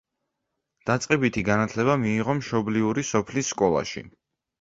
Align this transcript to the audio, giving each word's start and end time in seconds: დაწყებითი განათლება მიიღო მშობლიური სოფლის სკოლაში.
დაწყებითი 0.89 1.43
განათლება 1.49 1.97
მიიღო 2.05 2.35
მშობლიური 2.39 3.05
სოფლის 3.11 3.53
სკოლაში. 3.55 4.05